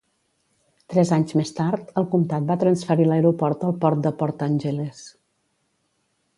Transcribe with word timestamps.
Tres 0.93 1.11
anys 1.17 1.33
més 1.39 1.51
tard, 1.59 1.91
el 2.01 2.07
comtat 2.15 2.49
va 2.53 2.57
transferir 2.65 3.07
l'aeroport 3.11 3.69
al 3.69 3.77
port 3.85 4.03
de 4.07 4.15
Port 4.23 4.45
Angeles. 4.51 5.07